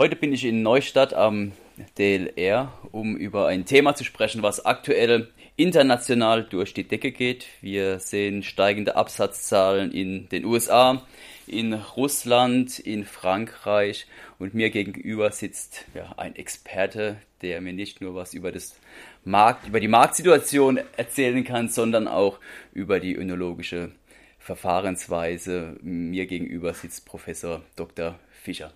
[0.00, 1.52] Heute bin ich in Neustadt am
[1.98, 7.44] DLR, um über ein Thema zu sprechen, was aktuell international durch die Decke geht.
[7.60, 11.06] Wir sehen steigende Absatzzahlen in den USA,
[11.46, 14.06] in Russland, in Frankreich
[14.38, 18.80] und mir gegenüber sitzt ja, ein Experte, der mir nicht nur was über das
[19.22, 22.40] Markt, über die Marktsituation erzählen kann, sondern auch
[22.72, 23.90] über die önologische
[24.38, 25.76] Verfahrensweise.
[25.82, 28.18] Mir gegenüber sitzt Professor Dr.
[28.30, 28.72] Fischer.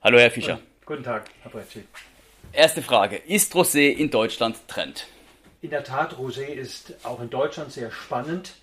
[0.00, 0.60] Hallo, Herr Fischer.
[0.86, 1.82] Guten Tag, Herr Brecci.
[2.52, 3.16] Erste Frage.
[3.16, 5.08] Ist Rosé in Deutschland Trend?
[5.60, 8.54] In der Tat, Rosé ist auch in Deutschland sehr spannend.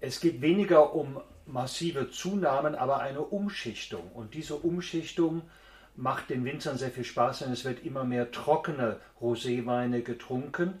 [0.00, 4.10] Es geht weniger um massive Zunahmen, aber eine Umschichtung.
[4.12, 5.42] Und diese Umschichtung
[5.94, 10.80] macht den Winzern sehr viel Spaß, denn es wird immer mehr trockene Roséweine getrunken.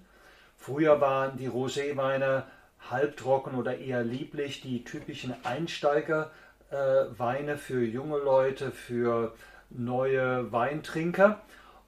[0.56, 2.42] Früher waren die Roséweine
[2.90, 9.32] halbtrocken oder eher lieblich, die typischen Einsteigerweine äh, für junge Leute, für
[9.76, 11.42] neue Weintrinker.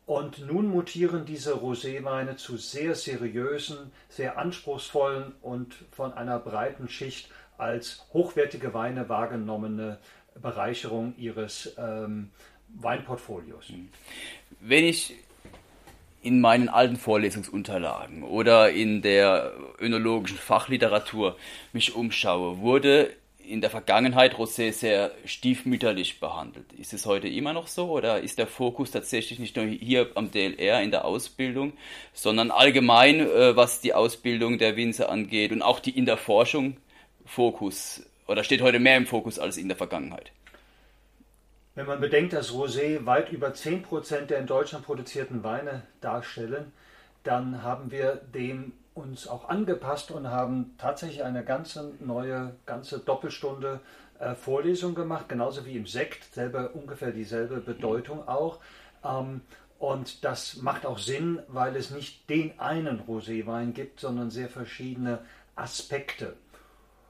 [0.07, 7.31] Und nun mutieren diese Roséweine zu sehr seriösen, sehr anspruchsvollen und von einer breiten Schicht
[7.57, 9.99] als hochwertige Weine wahrgenommene
[10.41, 12.31] Bereicherung ihres ähm,
[12.69, 13.73] Weinportfolios.
[14.61, 15.15] Wenn ich
[16.21, 21.37] in meinen alten Vorlesungsunterlagen oder in der önologischen Fachliteratur
[21.73, 23.11] mich umschaue, wurde
[23.49, 26.73] in der Vergangenheit Rosé sehr stiefmütterlich behandelt.
[26.73, 30.31] Ist es heute immer noch so oder ist der Fokus tatsächlich nicht nur hier am
[30.31, 31.73] DLR in der Ausbildung,
[32.13, 36.77] sondern allgemein, äh, was die Ausbildung der Winzer angeht und auch die in der Forschung
[37.27, 40.33] Fokus oder steht heute mehr im Fokus als in der Vergangenheit?
[41.75, 46.73] Wenn man bedenkt, dass Rosé weit über 10% der in Deutschland produzierten Weine darstellen,
[47.25, 53.81] dann haben wir dem uns auch angepasst und haben tatsächlich eine ganze neue, ganze Doppelstunde
[54.21, 58.59] äh, Vorlesung gemacht, genauso wie im Sekt, selber ungefähr dieselbe Bedeutung auch.
[59.05, 59.41] Ähm,
[59.79, 65.19] und das macht auch Sinn, weil es nicht den einen Roséwein gibt, sondern sehr verschiedene
[65.57, 66.35] Aspekte.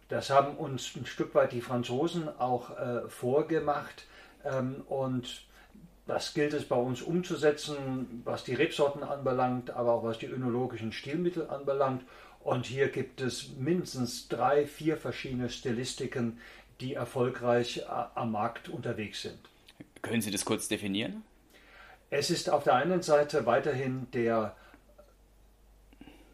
[0.09, 4.07] Das haben uns ein Stück weit die Franzosen auch äh, vorgemacht.
[4.45, 5.45] Ähm, und
[6.07, 10.93] das gilt es bei uns umzusetzen, was die Rebsorten anbelangt, aber auch was die önologischen
[10.93, 12.03] Stilmittel anbelangt.
[12.41, 16.39] Und hier gibt es mindestens drei, vier verschiedene Stilistiken,
[16.81, 17.83] die erfolgreich äh,
[18.15, 19.39] am Markt unterwegs sind.
[20.03, 21.23] Können Sie das kurz definieren?
[22.11, 24.55] Es ist auf der einen Seite weiterhin der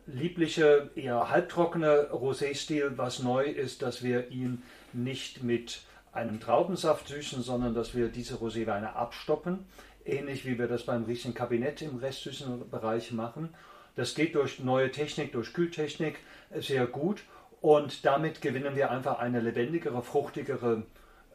[0.07, 2.95] liebliche, eher halbtrockene Rosé-Stil.
[2.97, 5.83] Was neu ist, dass wir ihn nicht mit
[6.13, 9.67] einem Traubensaft süßen, sondern dass wir diese Roséweine abstoppen,
[10.05, 13.55] ähnlich wie wir das beim Riesling Kabinett im restsüßen Bereich machen.
[13.97, 16.19] Das geht durch neue Technik, durch Kühltechnik
[16.55, 17.23] sehr gut
[17.61, 20.85] und damit gewinnen wir einfach eine lebendigere, fruchtigere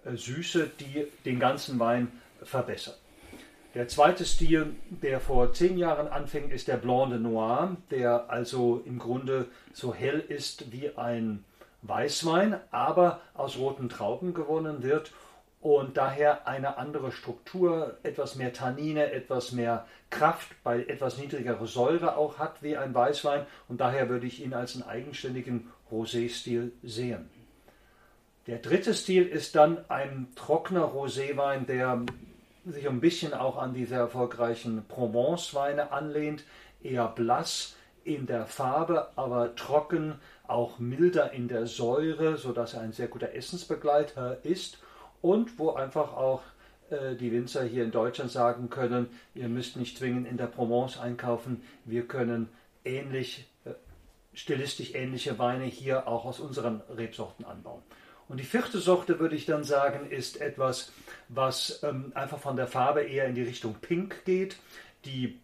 [0.04, 2.12] äh, Süße, die den ganzen Wein
[2.44, 3.00] verbessert.
[3.76, 8.82] Der zweite Stil, der vor zehn Jahren anfing, ist der Blanc de Noir, der also
[8.86, 11.44] im Grunde so hell ist wie ein
[11.88, 15.12] Weißwein, aber aus roten Trauben gewonnen wird
[15.62, 22.18] und daher eine andere Struktur, etwas mehr Tannine, etwas mehr Kraft, bei etwas niedrigerer Säure
[22.18, 27.30] auch hat wie ein Weißwein und daher würde ich ihn als einen eigenständigen Rosé-Stil sehen.
[28.48, 32.04] Der dritte Stil ist dann ein trockener Roséwein, der
[32.64, 36.44] sich ein bisschen auch an diese erfolgreichen Provence-Weine anlehnt,
[36.84, 42.92] eher blass in der Farbe, aber trocken, auch milder in der Säure, sodass er ein
[42.92, 44.80] sehr guter Essensbegleiter ist
[45.22, 46.42] und wo einfach auch
[46.90, 51.00] äh, die Winzer hier in Deutschland sagen können, ihr müsst nicht zwingend in der Provence
[51.00, 52.50] einkaufen, wir können
[52.84, 53.72] ähnlich, äh,
[54.34, 57.82] stilistisch ähnliche Weine hier auch aus unseren Rebsorten anbauen.
[58.28, 60.92] Und die vierte Sorte, würde ich dann sagen, ist etwas,
[61.30, 64.58] was ähm, einfach von der Farbe eher in die Richtung Pink geht,
[65.06, 65.40] die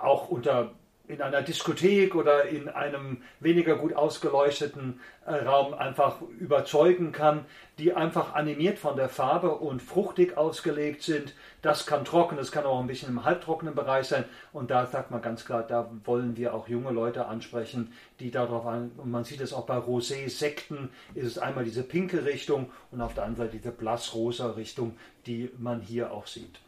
[0.00, 0.72] auch unter
[1.10, 7.44] in einer Diskothek oder in einem weniger gut ausgeleuchteten äh, Raum einfach überzeugen kann,
[7.78, 11.34] die einfach animiert von der Farbe und fruchtig ausgelegt sind.
[11.62, 14.24] Das kann trocken, das kann auch ein bisschen im halbtrockenen Bereich sein.
[14.52, 18.66] Und da sagt man ganz klar, da wollen wir auch junge Leute ansprechen, die darauf
[18.66, 23.00] an, und man sieht es auch bei Rosé-Sekten, ist es einmal diese pinke Richtung und
[23.00, 24.96] auf der anderen Seite diese blassrosa Richtung,
[25.26, 26.60] die man hier auch sieht.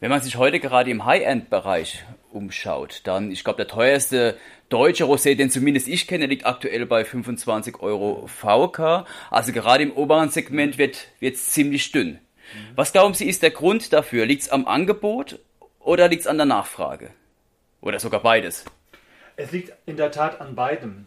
[0.00, 4.36] Wenn man sich heute gerade im High-End-Bereich umschaut, dann, ich glaube, der teuerste
[4.68, 9.06] deutsche Rosé, den zumindest ich kenne, liegt aktuell bei 25 Euro VK.
[9.28, 12.20] Also gerade im oberen Segment wird es ziemlich dünn.
[12.76, 14.24] Was glauben Sie, ist der Grund dafür?
[14.24, 15.40] Liegt es am Angebot
[15.80, 17.10] oder liegt es an der Nachfrage?
[17.80, 18.64] Oder sogar beides?
[19.34, 21.06] Es liegt in der Tat an beidem.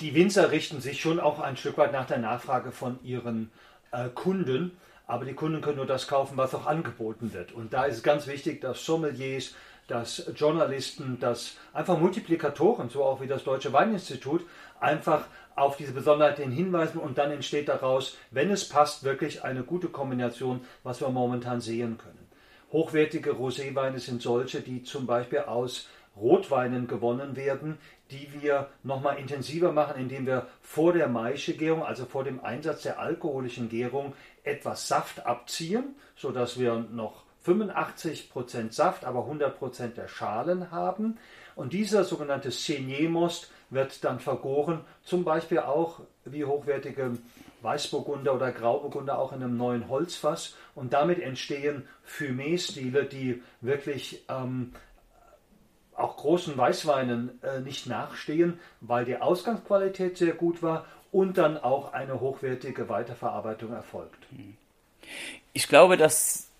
[0.00, 3.50] Die Winzer richten sich schon auch ein Stück weit nach der Nachfrage von ihren
[3.90, 4.76] äh, Kunden
[5.06, 7.52] aber die Kunden können nur das kaufen, was auch angeboten wird.
[7.52, 9.54] Und da ist es ganz wichtig, dass Sommeliers,
[9.86, 14.44] dass Journalisten, dass einfach Multiplikatoren, so auch wie das Deutsche Weininstitut,
[14.80, 19.88] einfach auf diese Besonderheiten hinweisen und dann entsteht daraus, wenn es passt, wirklich eine gute
[19.88, 22.26] Kombination, was wir momentan sehen können.
[22.72, 27.78] Hochwertige Roséweine sind solche, die zum Beispiel aus Rotweinen gewonnen werden,
[28.10, 32.98] die wir nochmal intensiver machen, indem wir vor der Maischegärung, also vor dem Einsatz der
[32.98, 34.14] alkoholischen Gärung,
[34.46, 41.18] etwas Saft abziehen, sodass wir noch 85% Saft, aber 100% der Schalen haben.
[41.54, 47.12] Und dieser sogenannte Senier-Most wird dann vergoren, zum Beispiel auch wie hochwertige
[47.62, 50.54] Weißburgunder oder Grauburgunder auch in einem neuen Holzfass.
[50.74, 54.72] Und damit entstehen Fumé-Stile, die wirklich ähm,
[55.94, 60.84] auch großen Weißweinen äh, nicht nachstehen, weil die Ausgangsqualität sehr gut war
[61.16, 64.26] und dann auch eine hochwertige Weiterverarbeitung erfolgt.
[65.54, 66.50] Ich glaube, dass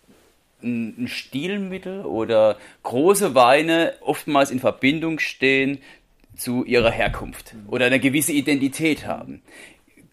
[0.62, 5.82] ein Stilmittel oder große Weine oftmals in Verbindung stehen
[6.37, 9.43] zu ihrer Herkunft oder eine gewisse Identität haben.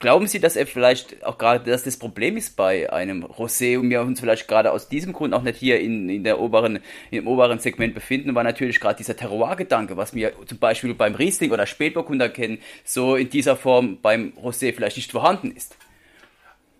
[0.03, 3.89] Glauben Sie, dass er vielleicht auch gerade, dass das Problem ist bei einem Rosé und
[3.89, 6.79] wir uns vielleicht gerade aus diesem Grund auch nicht hier in, in der oberen,
[7.09, 11.53] im oberen Segment befinden, war natürlich gerade dieser Terroir-Gedanke, was wir zum Beispiel beim Riesling
[11.53, 15.77] oder Spätburgunder kennen, so in dieser Form beim Rosé vielleicht nicht vorhanden ist.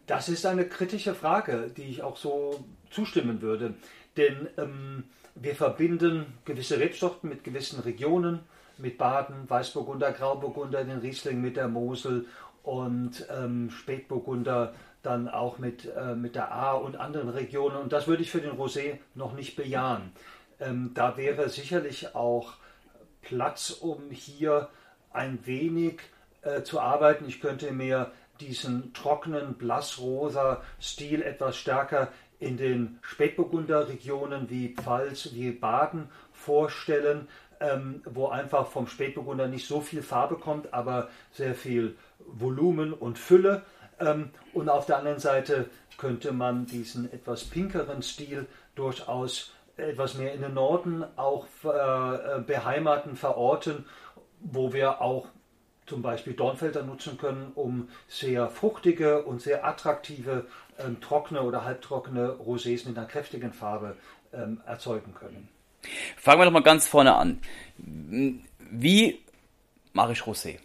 [0.05, 3.75] Das ist eine kritische Frage, die ich auch so zustimmen würde.
[4.17, 5.05] Denn ähm,
[5.35, 8.41] wir verbinden gewisse Rebsorten mit gewissen Regionen,
[8.77, 12.25] mit Baden, Weißburgunder, Grauburgunder, den Riesling mit der Mosel
[12.63, 14.73] und ähm, Spätburgunder
[15.03, 17.75] dann auch mit, äh, mit der A und anderen Regionen.
[17.75, 20.13] Und das würde ich für den Rosé noch nicht bejahen.
[20.59, 22.53] Ähm, da wäre sicherlich auch
[23.21, 24.69] Platz, um hier
[25.11, 25.99] ein wenig
[26.41, 27.27] äh, zu arbeiten.
[27.27, 35.33] Ich könnte mir diesen trockenen blassrosa Stil etwas stärker in den Spätburgunder Regionen wie Pfalz,
[35.33, 37.27] wie Baden vorstellen,
[37.63, 43.17] ähm, wo einfach vom Spätburgunder nicht so viel Farbe kommt, aber sehr viel Volumen und
[43.17, 43.63] Fülle.
[43.99, 50.33] Ähm, und auf der anderen Seite könnte man diesen etwas pinkeren Stil durchaus etwas mehr
[50.33, 53.85] in den Norden auch äh, beheimaten, verorten,
[54.39, 55.27] wo wir auch
[55.85, 60.45] zum Beispiel Dornfelder nutzen können, um sehr fruchtige und sehr attraktive
[60.79, 63.95] ähm, trockene oder halbtrockene Rosés mit einer kräftigen Farbe
[64.31, 65.49] ähm, erzeugen können.
[66.17, 67.41] Fangen wir doch mal ganz vorne an.
[67.77, 69.19] Wie
[69.93, 70.59] mache ich Rosé?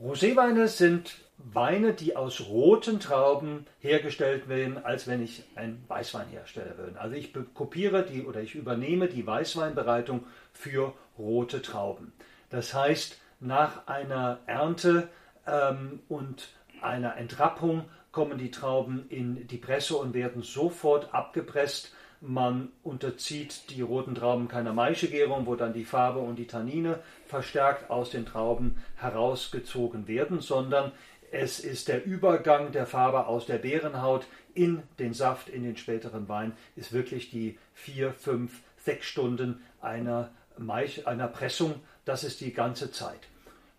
[0.00, 7.00] Roséweine sind Weine, die aus roten Trauben hergestellt werden, als wenn ich ein Weißweinhersteller würde.
[7.00, 12.12] Also ich kopiere die oder ich übernehme die Weißweinbereitung für rote Trauben.
[12.50, 15.08] Das heißt, nach einer Ernte
[15.46, 16.48] ähm, und
[16.82, 21.94] einer Entrappung kommen die Trauben in die Presse und werden sofort abgepresst.
[22.22, 27.88] Man unterzieht die roten Trauben keiner Maischegärung, wo dann die Farbe und die Tannine verstärkt
[27.88, 30.92] aus den Trauben herausgezogen werden, sondern
[31.32, 36.28] es ist der Übergang der Farbe aus der Beerenhaut in den Saft, in den späteren
[36.28, 41.76] Wein, ist wirklich die vier, fünf, sechs Stunden einer, Maich, einer Pressung.
[42.04, 43.28] Das ist die ganze Zeit.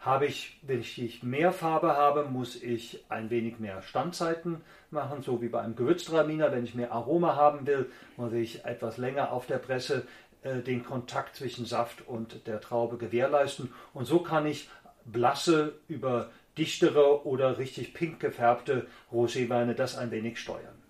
[0.02, 5.44] Habe ich, wenn ich mehr Farbe habe, muss ich ein wenig mehr Standzeiten machen, so
[5.44, 6.52] wie bei einem Gewürztraminer.
[6.52, 10.08] Wenn ich mehr Aroma haben will, muss ich etwas länger auf der Presse
[10.42, 13.72] äh, den Kontakt zwischen Saft und der Traube gewährleisten.
[13.94, 14.70] Und so kann ich
[15.06, 20.82] blasse über dichtere oder richtig pink gefärbte Roséweine das ein wenig steuern.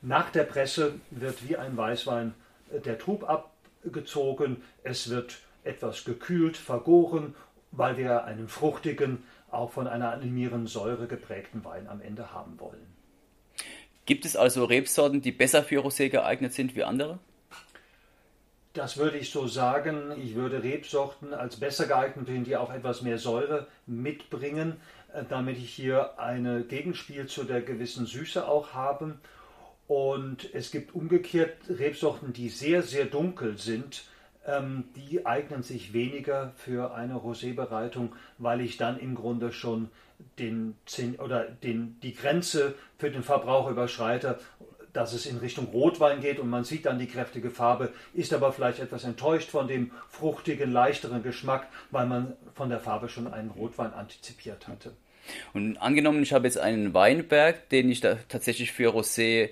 [0.00, 2.32] Nach der Presse wird wie ein Weißwein
[2.72, 7.34] äh, der Trub abgezogen, es wird etwas gekühlt, vergoren
[7.72, 12.86] weil wir einen fruchtigen, auch von einer animierenden Säure geprägten Wein am Ende haben wollen.
[14.06, 17.18] Gibt es also Rebsorten, die besser für Rosé geeignet sind wie andere?
[18.72, 20.12] Das würde ich so sagen.
[20.22, 24.76] Ich würde Rebsorten als besser geeignet finden, die auch etwas mehr Säure mitbringen,
[25.14, 29.18] äh, damit ich hier ein Gegenspiel zu der gewissen Süße auch habe.
[29.88, 34.04] Und es gibt umgekehrt Rebsorten, die sehr, sehr dunkel sind,
[34.94, 39.90] die eignen sich weniger für eine Rosébereitung, weil ich dann im Grunde schon
[40.38, 40.76] den,
[41.18, 44.38] oder den, die Grenze für den Verbrauch überschreite,
[44.92, 48.52] dass es in Richtung Rotwein geht und man sieht dann die kräftige Farbe, ist aber
[48.52, 53.50] vielleicht etwas enttäuscht von dem fruchtigen, leichteren Geschmack, weil man von der Farbe schon einen
[53.50, 54.92] Rotwein antizipiert hatte.
[55.52, 59.50] Und angenommen, ich habe jetzt einen Weinberg, den ich da tatsächlich für Rosé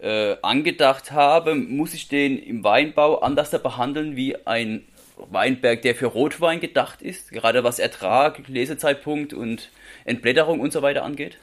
[0.00, 4.84] äh, angedacht habe, muss ich den im Weinbau anders behandeln wie ein
[5.16, 9.70] Weinberg, der für Rotwein gedacht ist, gerade was Ertrag, Lesezeitpunkt und
[10.04, 11.38] Entblätterung und so weiter angeht?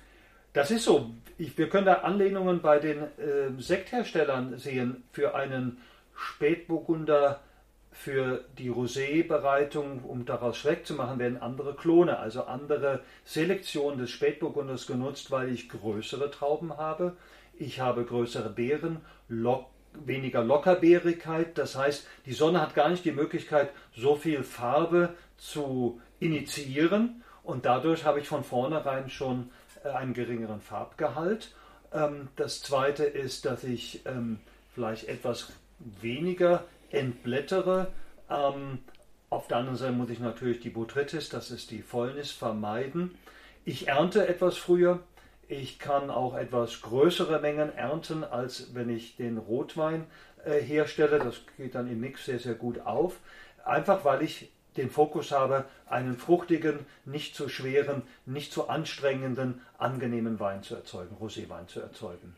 [0.53, 1.11] Das ist so.
[1.37, 5.77] Ich, wir können da Anlehnungen bei den äh, Sektherstellern sehen für einen
[6.15, 7.41] Spätburgunder
[7.91, 14.11] für die Rosé-Bereitung, um daraus Schreck zu machen, werden andere Klone, also andere Selektionen des
[14.11, 17.15] Spätburgunders genutzt, weil ich größere Trauben habe.
[17.57, 21.57] Ich habe größere Beeren, lock, weniger Lockerbeerigkeit.
[21.57, 27.23] Das heißt, die Sonne hat gar nicht die Möglichkeit, so viel Farbe zu initiieren.
[27.43, 29.51] Und dadurch habe ich von vornherein schon
[29.83, 31.53] äh, einen geringeren Farbgehalt.
[31.93, 34.39] Ähm, das zweite ist, dass ich ähm,
[34.73, 37.87] vielleicht etwas weniger entblättere.
[38.29, 38.79] Ähm,
[39.29, 43.17] auf der anderen Seite muss ich natürlich die Botrytis, das ist die Fäulnis, vermeiden.
[43.63, 44.99] Ich ernte etwas früher.
[45.47, 50.05] Ich kann auch etwas größere Mengen ernten, als wenn ich den Rotwein
[50.43, 51.19] äh, herstelle.
[51.19, 53.19] Das geht dann im Mix sehr, sehr gut auf.
[53.63, 60.39] Einfach weil ich den Fokus habe, einen fruchtigen, nicht zu schweren, nicht zu anstrengenden, angenehmen
[60.39, 62.35] Wein zu erzeugen, Roséwein zu erzeugen.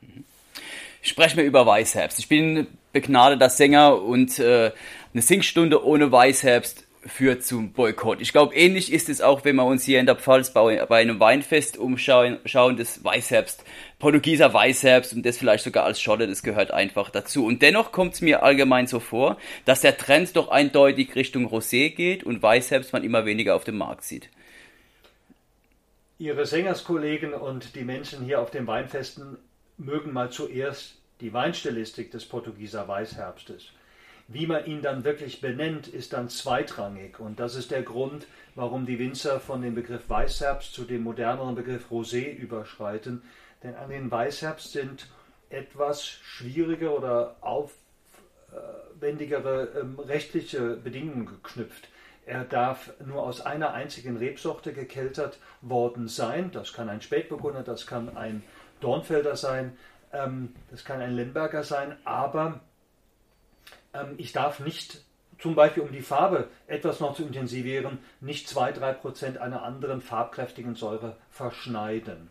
[1.02, 2.20] Sprechen wir über Weißherbst.
[2.20, 4.72] Ich bin begnadeter Sänger und äh,
[5.14, 8.22] eine Singstunde ohne Weißherbst führt zum Boykott.
[8.22, 11.00] Ich glaube, ähnlich ist es auch, wenn wir uns hier in der Pfalz bei, bei
[11.00, 13.64] einem Weinfest umschauen, schauen, das Weißherbst,
[14.00, 17.46] Portugieser Weißherbst und das vielleicht sogar als Scholle, das gehört einfach dazu.
[17.46, 21.90] Und dennoch kommt es mir allgemein so vor, dass der Trend doch eindeutig Richtung Rosé
[21.90, 24.30] geht und Weißherbst man immer weniger auf dem Markt sieht.
[26.20, 29.38] Ihre Sängerskollegen und die Menschen hier auf den Weinfesten
[29.78, 33.72] mögen mal zuerst die Weinstilistik des Portugieser Weißherbstes.
[34.30, 37.20] Wie man ihn dann wirklich benennt, ist dann zweitrangig.
[37.20, 41.56] Und das ist der Grund, warum die Winzer von dem Begriff Weißherbst zu dem moderneren
[41.56, 43.22] Begriff Rosé überschreiten.
[43.64, 45.08] Denn an den Weißherbst sind
[45.50, 47.38] etwas schwierige oder
[49.00, 51.88] aufwendigere ähm, rechtliche Bedingungen geknüpft.
[52.26, 56.52] Er darf nur aus einer einzigen Rebsorte gekeltert worden sein.
[56.52, 58.44] Das kann ein Spätburgunder, das kann ein
[58.82, 59.78] Dornfelder sein,
[60.12, 62.60] ähm, das kann ein Lemberger sein, aber
[64.18, 65.02] ich darf nicht,
[65.40, 71.16] zum Beispiel um die Farbe etwas noch zu intensivieren, nicht 2-3% einer anderen farbkräftigen Säure
[71.30, 72.30] verschneiden.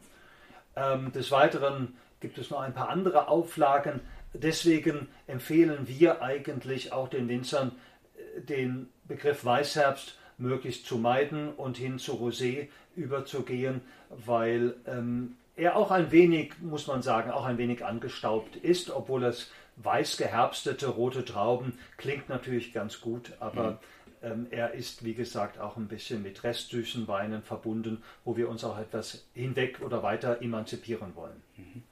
[0.75, 4.00] Ähm, des Weiteren gibt es noch ein paar andere Auflagen.
[4.32, 7.73] Deswegen empfehlen wir eigentlich auch den Winzern,
[8.16, 13.80] äh, den Begriff Weißherbst möglichst zu meiden und hin zu Rosé überzugehen,
[14.11, 19.25] weil ähm, er auch ein wenig, muss man sagen, auch ein wenig angestaubt ist, obwohl
[19.25, 23.78] es weiß geherbstete rote Trauben klingt natürlich ganz gut, aber mhm.
[24.23, 28.64] ähm, er ist, wie gesagt, auch ein bisschen mit restsüßen Weinen verbunden, wo wir uns
[28.64, 31.42] auch etwas hinweg oder weiter emanzipieren wollen.
[31.56, 31.83] Mhm.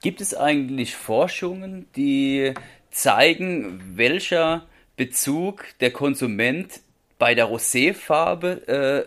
[0.00, 2.52] Gibt es eigentlich Forschungen, die
[2.90, 6.80] zeigen, welcher Bezug der Konsument
[7.18, 9.06] bei der Roséfarbe äh,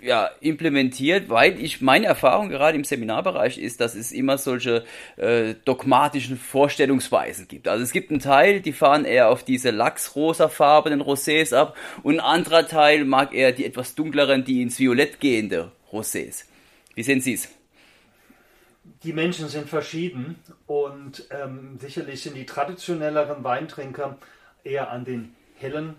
[0.00, 4.84] ja, implementiert, weil ich meine Erfahrung gerade im Seminarbereich ist, dass es immer solche
[5.16, 7.66] äh, dogmatischen Vorstellungsweisen gibt.
[7.66, 12.20] Also es gibt einen Teil, die fahren eher auf diese lachsrosafarbenen Rosés ab und ein
[12.20, 16.44] anderer Teil mag eher die etwas dunkleren, die ins Violett gehende Rosés.
[16.94, 17.48] Wie sehen Sie es?
[19.02, 20.36] Die Menschen sind verschieden
[20.66, 24.18] und ähm, sicherlich sind die traditionelleren Weintrinker
[24.62, 25.96] eher an den hellen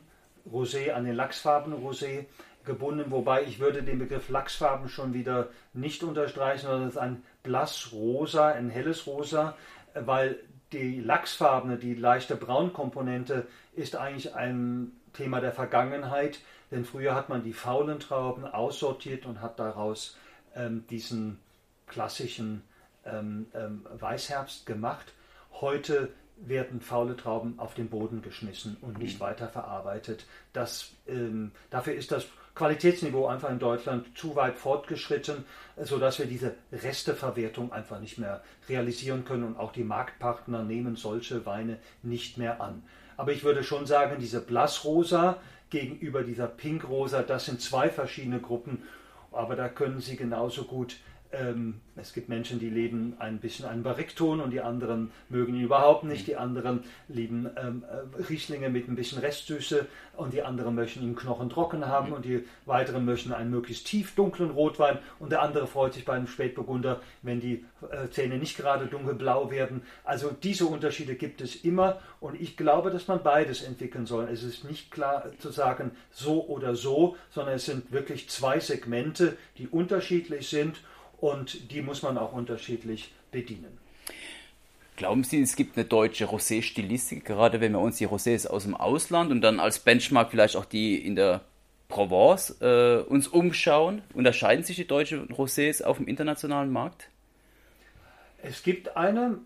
[0.52, 2.26] Rosé, an den lachsfarbenen Rosé
[2.68, 7.24] gebunden, wobei ich würde den Begriff Lachsfarben schon wieder nicht unterstreichen, sondern es ist ein
[7.42, 9.56] blassrosa, ein helles Rosa,
[9.96, 10.38] weil
[10.72, 17.42] die Lachsfarbene, die leichte Braunkomponente ist eigentlich ein Thema der Vergangenheit, denn früher hat man
[17.42, 20.18] die faulen Trauben aussortiert und hat daraus
[20.56, 21.40] ähm, diesen
[21.88, 22.64] klassischen
[23.06, 25.14] ähm, ähm, Weißherbst gemacht.
[25.62, 26.10] Heute
[26.40, 29.24] werden faule Trauben auf den Boden geschmissen und nicht mhm.
[29.24, 30.26] weiterverarbeitet.
[30.54, 35.46] Das, ähm, dafür ist das Qualitätsniveau einfach in Deutschland zu weit fortgeschritten,
[35.78, 41.46] sodass wir diese Resteverwertung einfach nicht mehr realisieren können und auch die Marktpartner nehmen solche
[41.46, 42.82] Weine nicht mehr an.
[43.16, 45.38] Aber ich würde schon sagen, diese Blassrosa
[45.70, 48.82] gegenüber dieser Pinkrosa, das sind zwei verschiedene Gruppen,
[49.32, 50.98] aber da können Sie genauso gut
[51.32, 55.64] ähm, es gibt Menschen, die leben ein bisschen einen Barrikton und die anderen mögen ihn
[55.64, 56.28] überhaupt nicht.
[56.28, 61.16] Die anderen lieben ähm, äh, Rieslinge mit ein bisschen Restsüße und die anderen möchten ihn
[61.16, 65.94] knochentrocken haben und die weiteren möchten einen möglichst tief dunklen Rotwein und der andere freut
[65.94, 69.82] sich bei einem Spätburgunder, wenn die äh, Zähne nicht gerade dunkelblau werden.
[70.04, 74.30] Also diese Unterschiede gibt es immer und ich glaube, dass man beides entwickeln soll.
[74.32, 79.38] Es ist nicht klar zu sagen so oder so, sondern es sind wirklich zwei Segmente,
[79.58, 80.82] die unterschiedlich sind
[81.20, 83.78] und die muss man auch unterschiedlich bedienen.
[84.96, 88.76] Glauben Sie, es gibt eine deutsche Rosé-Stilistik, gerade wenn wir uns die Rosés aus dem
[88.76, 91.42] Ausland und dann als Benchmark vielleicht auch die in der
[91.88, 94.02] Provence äh, uns umschauen?
[94.14, 97.10] Unterscheiden sich die deutschen Rosés auf dem internationalen Markt?
[98.42, 99.38] Es gibt eine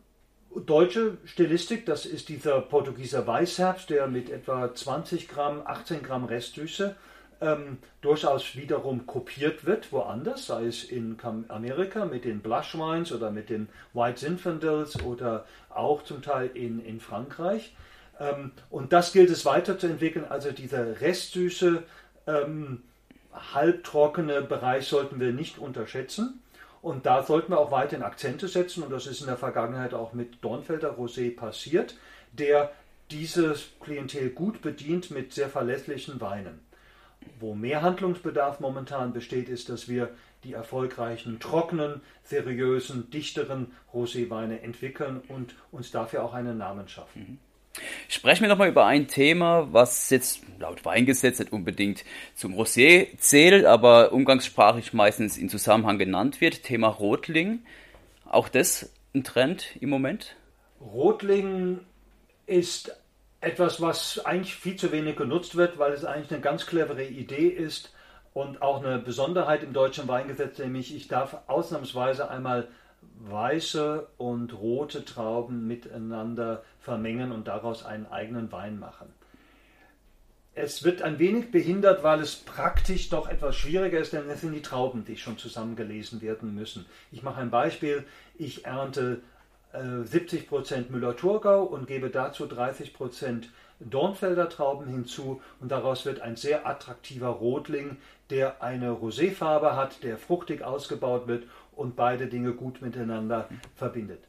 [0.55, 6.95] deutsche Stilistik, das ist dieser Portugieser Weißherbst, der mit etwa 20 Gramm, 18 Gramm Restsüße
[7.41, 11.17] ähm, durchaus wiederum kopiert wird, woanders, sei es in
[11.50, 16.79] Amerika mit den Blush Wines oder mit den White Zinfandels oder auch zum Teil in,
[16.86, 17.75] in Frankreich.
[18.19, 21.83] Ähm, und das gilt es weiterzuentwickeln, also dieser Restsüße,
[22.27, 22.83] ähm,
[23.33, 26.41] halbtrockene Bereich sollten wir nicht unterschätzen.
[26.81, 28.83] Und da sollten wir auch weiterhin Akzente setzen.
[28.83, 31.95] Und das ist in der Vergangenheit auch mit Dornfelder Rosé passiert,
[32.31, 32.71] der
[33.12, 36.60] dieses Klientel gut bedient mit sehr verlässlichen Weinen.
[37.39, 40.09] Wo mehr Handlungsbedarf momentan besteht, ist, dass wir
[40.43, 47.21] die erfolgreichen, trockenen, seriösen, dichteren Roséweine entwickeln und uns dafür auch einen Namen schaffen.
[47.21, 47.37] Mhm.
[48.09, 52.03] Sprechen wir nochmal über ein Thema, was jetzt laut Weingesetz nicht unbedingt
[52.35, 56.63] zum Rosé zählt, aber umgangssprachlich meistens in Zusammenhang genannt wird.
[56.63, 57.59] Thema Rotling.
[58.25, 60.35] Auch das ein Trend im Moment?
[60.81, 61.79] Rotling
[62.45, 62.93] ist
[63.41, 67.48] etwas, was eigentlich viel zu wenig genutzt wird, weil es eigentlich eine ganz clevere Idee
[67.48, 67.91] ist
[68.33, 72.67] und auch eine Besonderheit im deutschen Weingesetz, nämlich ich darf ausnahmsweise einmal
[73.19, 79.12] weiße und rote Trauben miteinander vermengen und daraus einen eigenen Wein machen.
[80.53, 84.53] Es wird ein wenig behindert, weil es praktisch doch etwas schwieriger ist, denn es sind
[84.53, 86.86] die Trauben, die schon zusammengelesen werden müssen.
[87.12, 88.03] Ich mache ein Beispiel.
[88.38, 89.21] Ich ernte
[89.73, 93.45] äh, 70% Müller-Thurgau und gebe dazu 30%
[93.79, 97.97] Dornfelder Trauben hinzu und daraus wird ein sehr attraktiver Rotling,
[98.29, 104.23] der eine Roséfarbe hat, der fruchtig ausgebaut wird und beide Dinge gut miteinander verbindet.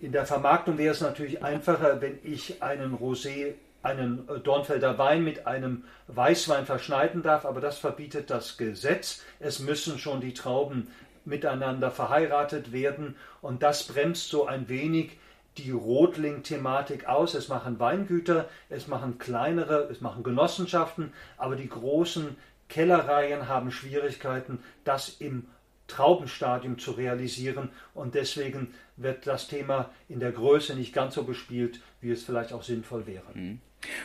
[0.00, 5.22] In der Vermarktung wäre es natürlich einfacher, wenn ich einen Rosé, einen äh, Dornfelder Wein
[5.22, 9.22] mit einem Weißwein verschneiden darf, aber das verbietet das Gesetz.
[9.38, 10.88] Es müssen schon die Trauben
[11.24, 15.18] miteinander verheiratet werden und das bremst so ein wenig
[15.58, 17.34] die Rotling-Thematik aus.
[17.34, 22.36] Es machen Weingüter, es machen kleinere, es machen Genossenschaften, aber die großen
[22.68, 25.46] Kellereien haben Schwierigkeiten, das im
[25.88, 31.80] Traubenstadium zu realisieren und deswegen wird das Thema in der Größe nicht ganz so bespielt,
[32.00, 33.24] wie es vielleicht auch sinnvoll wäre.
[33.34, 33.60] Mhm.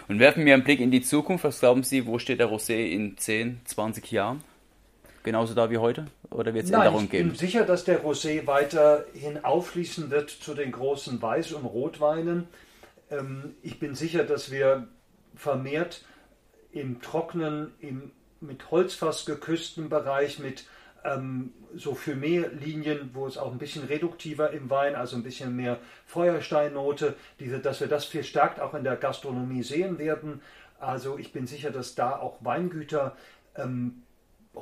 [0.08, 1.44] Und werfen wir einen Blick in die Zukunft.
[1.44, 4.44] Was glauben Sie, wo steht der Rosé in 10, 20 Jahren?
[5.28, 6.06] Genauso da wie heute?
[6.30, 7.32] Oder wird es Änderungen geben?
[7.34, 12.48] Ich bin sicher, dass der Rosé weiterhin aufschließen wird zu den großen Weiß- und Rotweinen.
[13.12, 14.88] Ähm, ich bin sicher, dass wir
[15.36, 16.06] vermehrt
[16.72, 20.64] im trockenen, im mit Holzfass geküssten Bereich, mit
[21.04, 25.80] ähm, so Fumé-Linien, wo es auch ein bisschen reduktiver im Wein, also ein bisschen mehr
[26.06, 30.40] Feuersteinnote, diese, dass wir das verstärkt auch in der Gastronomie sehen werden.
[30.80, 33.18] Also ich bin sicher, dass da auch Weingüter,
[33.58, 34.04] ähm,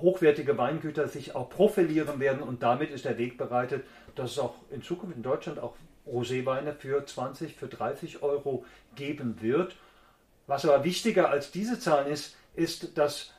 [0.01, 4.55] hochwertige Weingüter sich auch profilieren werden und damit ist der Weg bereitet, dass es auch
[4.69, 5.75] in Zukunft in Deutschland auch
[6.07, 9.75] Roséweine für 20, für 30 Euro geben wird.
[10.47, 13.33] Was aber wichtiger als diese Zahlen ist, ist, dass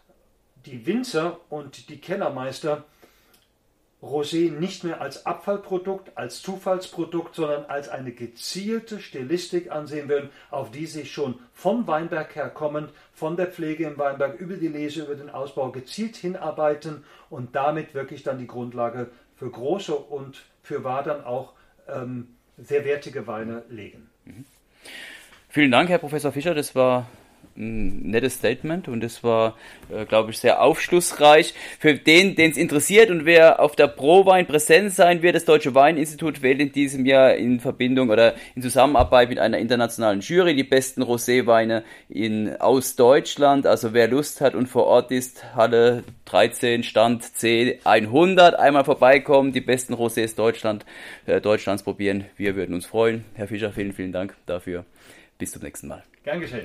[0.66, 2.85] die Winzer und die Kellermeister
[4.03, 10.71] Rosé nicht mehr als Abfallprodukt, als Zufallsprodukt, sondern als eine gezielte Stilistik ansehen würden, auf
[10.71, 15.05] die sich schon vom Weinberg her kommend, von der Pflege im Weinberg über die Lese,
[15.05, 20.85] über den Ausbau gezielt hinarbeiten und damit wirklich dann die Grundlage für große und für
[20.85, 21.55] Wadern auch
[21.89, 22.29] ähm,
[22.59, 24.11] sehr wertige Weine legen.
[24.25, 24.45] Mhm.
[25.49, 26.55] Vielen Dank, Herr Professor Fischer.
[26.55, 27.07] Das war
[27.57, 29.57] nettes Statement und es war,
[29.90, 31.55] äh, glaube ich, sehr aufschlussreich.
[31.79, 35.75] Für den, den es interessiert und wer auf der Pro-Wein präsent sein wird, das Deutsche
[35.75, 40.64] Weininstitut wählt in diesem Jahr in Verbindung oder in Zusammenarbeit mit einer internationalen Jury die
[40.64, 43.66] besten Roséweine in, aus Deutschland.
[43.66, 49.53] Also wer Lust hat und vor Ort ist, Halle 13, Stand C 100, einmal vorbeikommen,
[49.53, 50.85] die besten Rosés Deutschland,
[51.27, 52.27] äh, Deutschlands probieren.
[52.37, 53.25] Wir würden uns freuen.
[53.35, 54.85] Herr Fischer, vielen, vielen Dank dafür.
[55.38, 56.03] Bis zum nächsten Mal.
[56.25, 56.64] Gern geschehen.